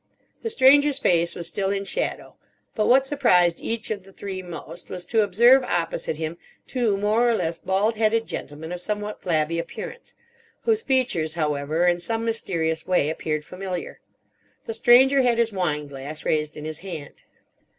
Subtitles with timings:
[0.41, 2.35] The Stranger's face was still in shadow.
[2.73, 7.29] But what surprised each of the three most was to observe opposite him two more
[7.29, 10.15] or less bald headed gentlemen of somewhat flabby appearance,
[10.61, 13.99] whose features, however, in some mysterious way appeared familiar.
[14.65, 17.21] The Stranger had his wine glass raised in his hand.